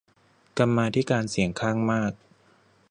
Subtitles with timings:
[0.57, 2.13] กรรมาธิการเสียงข้างมาก